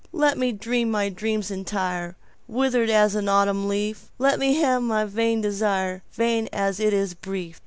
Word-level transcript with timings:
Let 0.13 0.35
me 0.35 0.51
dream 0.51 0.89
my 0.89 1.09
dream 1.09 1.43
entire, 1.51 2.15
Withered 2.47 2.89
as 2.89 3.13
an 3.13 3.29
autumn 3.29 3.67
leaf—Let 3.67 4.39
me 4.39 4.55
have 4.55 4.81
my 4.81 5.05
vain 5.05 5.41
desire, 5.41 6.01
Vain—as 6.13 6.79
it 6.79 6.91
is 6.91 7.13
brief. 7.13 7.59